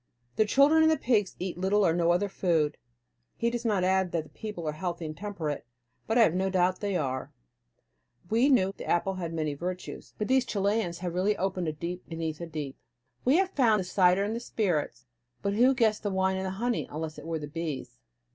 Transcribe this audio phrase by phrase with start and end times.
[0.35, 2.75] The children and the pigs eat little or no other food.
[3.35, 5.63] He does not add that the people are healthy and temperate,
[6.07, 7.31] but I have no doubt they are.
[8.27, 12.09] We knew the apple had many virtues, but these Chilians have really opened a deep
[12.09, 12.79] beneath a deep.
[13.25, 15.05] We had found out the cider and the spirits,
[15.43, 17.99] but who guessed the wine and the honey, unless it were the bees?